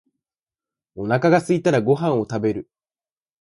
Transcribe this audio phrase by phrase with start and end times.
[0.95, 2.67] お腹がすいたらご飯を食べる。